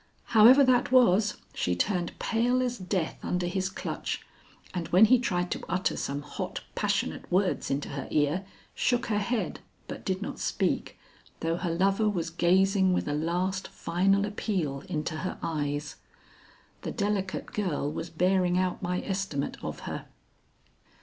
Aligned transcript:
However 0.33 0.63
that 0.63 0.91
was, 0.91 1.37
she 1.53 1.75
turned 1.75 2.17
pale 2.17 2.63
as 2.63 2.79
death 2.79 3.19
under 3.23 3.45
his 3.45 3.69
clutch, 3.69 4.25
and, 4.73 4.87
when 4.87 5.05
he 5.05 5.19
tried 5.19 5.51
to 5.51 5.63
utter 5.69 5.95
some 5.95 6.23
hot, 6.23 6.61
passionate 6.73 7.31
words 7.31 7.69
into 7.69 7.89
her 7.89 8.07
ear, 8.09 8.43
shook 8.73 9.05
her 9.05 9.19
head, 9.19 9.59
but 9.87 10.03
did 10.03 10.19
not 10.19 10.39
speak, 10.39 10.97
though 11.41 11.57
her 11.57 11.69
lover 11.75 12.09
was 12.09 12.31
gazing 12.31 12.93
with 12.93 13.07
a 13.07 13.13
last, 13.13 13.67
final 13.67 14.25
appeal 14.25 14.79
into 14.89 15.17
her 15.17 15.37
eyes. 15.43 15.97
The 16.81 16.91
delicate 16.91 17.45
girl 17.53 17.91
was 17.91 18.09
bearing 18.09 18.57
out 18.57 18.81
my 18.81 19.03
estimate 19.05 19.63
of 19.63 19.81
her. 19.81 20.07